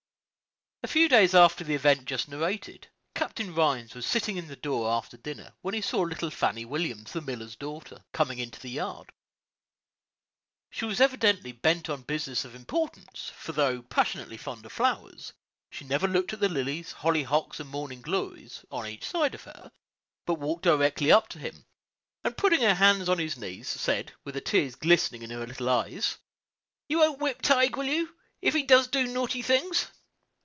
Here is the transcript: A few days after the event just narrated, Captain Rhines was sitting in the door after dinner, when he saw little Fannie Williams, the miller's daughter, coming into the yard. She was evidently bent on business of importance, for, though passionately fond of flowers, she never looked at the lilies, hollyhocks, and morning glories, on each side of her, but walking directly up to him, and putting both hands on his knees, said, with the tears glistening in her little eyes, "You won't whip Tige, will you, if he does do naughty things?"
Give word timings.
A 0.83 0.87
few 0.87 1.07
days 1.07 1.35
after 1.35 1.63
the 1.63 1.75
event 1.75 2.05
just 2.05 2.27
narrated, 2.27 2.87
Captain 3.13 3.53
Rhines 3.53 3.93
was 3.93 4.03
sitting 4.03 4.35
in 4.37 4.47
the 4.47 4.55
door 4.55 4.89
after 4.89 5.15
dinner, 5.15 5.53
when 5.61 5.75
he 5.75 5.79
saw 5.79 5.99
little 6.01 6.31
Fannie 6.31 6.65
Williams, 6.65 7.11
the 7.13 7.21
miller's 7.21 7.55
daughter, 7.55 8.03
coming 8.13 8.39
into 8.39 8.59
the 8.59 8.71
yard. 8.71 9.11
She 10.71 10.83
was 10.85 10.99
evidently 10.99 11.51
bent 11.51 11.87
on 11.87 12.01
business 12.01 12.43
of 12.45 12.55
importance, 12.55 13.31
for, 13.35 13.51
though 13.51 13.83
passionately 13.83 14.37
fond 14.37 14.65
of 14.65 14.71
flowers, 14.71 15.33
she 15.69 15.85
never 15.85 16.07
looked 16.07 16.33
at 16.33 16.39
the 16.39 16.49
lilies, 16.49 16.93
hollyhocks, 16.93 17.59
and 17.59 17.69
morning 17.69 18.01
glories, 18.01 18.65
on 18.71 18.87
each 18.87 19.05
side 19.05 19.35
of 19.35 19.43
her, 19.43 19.71
but 20.25 20.39
walking 20.39 20.61
directly 20.71 21.11
up 21.11 21.29
to 21.29 21.37
him, 21.37 21.63
and 22.23 22.35
putting 22.37 22.61
both 22.61 22.77
hands 22.77 23.07
on 23.07 23.19
his 23.19 23.37
knees, 23.37 23.69
said, 23.69 24.13
with 24.25 24.33
the 24.33 24.41
tears 24.41 24.73
glistening 24.73 25.21
in 25.21 25.29
her 25.29 25.45
little 25.45 25.69
eyes, 25.69 26.17
"You 26.89 26.97
won't 26.97 27.19
whip 27.19 27.43
Tige, 27.43 27.77
will 27.77 27.85
you, 27.85 28.15
if 28.41 28.55
he 28.55 28.63
does 28.63 28.87
do 28.87 29.05
naughty 29.05 29.43
things?" 29.43 29.91